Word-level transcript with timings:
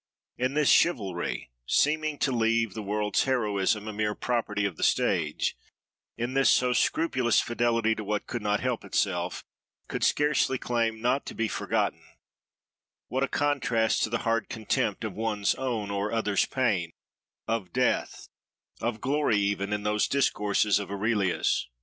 In 0.35 0.55
this 0.55 0.71
chivalry, 0.71 1.51
seeming 1.67 2.17
to 2.17 2.31
leave 2.31 2.73
the 2.73 2.81
world's 2.81 3.25
heroism 3.25 3.87
a 3.87 3.93
mere 3.93 4.15
property 4.15 4.65
of 4.65 4.75
the 4.75 4.81
stage, 4.81 5.55
in 6.17 6.33
this 6.33 6.49
so 6.49 6.73
scrupulous 6.73 7.39
fidelity 7.39 7.93
to 7.93 8.03
what 8.03 8.25
could 8.25 8.41
not 8.41 8.61
help 8.61 8.83
itself, 8.83 9.43
could 9.87 10.03
scarcely 10.03 10.57
claim 10.57 11.01
not 11.01 11.23
to 11.27 11.35
be 11.35 11.47
forgotten, 11.47 12.01
what 13.09 13.21
a 13.21 13.27
contrast 13.27 14.01
to 14.01 14.09
the 14.09 14.17
hard 14.25 14.49
contempt 14.49 15.03
of 15.03 15.13
one's 15.13 15.53
own 15.53 15.91
or 15.91 16.11
other's 16.11 16.45
pain, 16.47 16.93
of 17.47 17.71
death, 17.71 18.27
of 18.81 19.01
glory 19.01 19.37
even, 19.37 19.71
in 19.71 19.83
those 19.83 20.07
discourses 20.07 20.79
of 20.79 20.89
Aurelius! 20.89 21.69